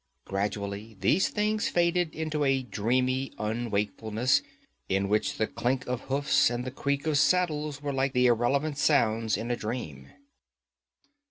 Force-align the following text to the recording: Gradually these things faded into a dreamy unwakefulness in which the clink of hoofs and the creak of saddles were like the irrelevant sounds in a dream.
Gradually 0.25 0.97
these 0.99 1.29
things 1.29 1.69
faded 1.69 2.15
into 2.15 2.43
a 2.43 2.63
dreamy 2.63 3.33
unwakefulness 3.37 4.41
in 4.89 5.07
which 5.07 5.37
the 5.37 5.45
clink 5.45 5.85
of 5.85 6.01
hoofs 6.01 6.49
and 6.49 6.65
the 6.65 6.71
creak 6.71 7.05
of 7.05 7.19
saddles 7.19 7.83
were 7.83 7.93
like 7.93 8.13
the 8.13 8.25
irrelevant 8.25 8.79
sounds 8.79 9.37
in 9.37 9.51
a 9.51 9.55
dream. 9.55 10.09